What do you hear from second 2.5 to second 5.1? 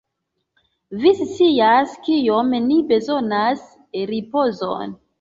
ni bezonas ripozon.